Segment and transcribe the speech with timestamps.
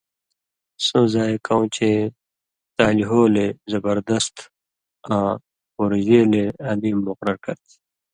[0.85, 1.89] (سو زائ کؤں چے)
[2.75, 4.35] تالی ہولے (زبردست)
[5.13, 5.31] آں
[5.73, 7.75] پورژېلے (علیم) مقرر کرچھی۔